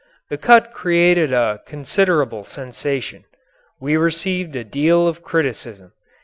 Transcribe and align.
The 0.31 0.37
cut 0.39 0.71
created 0.73 1.31
a 1.31 1.61
considerable 1.67 2.43
sensation. 2.43 3.25
We 3.79 3.97
received 3.97 4.55
a 4.55 4.63
deal 4.63 5.07
of 5.07 5.21
criticism. 5.21 5.91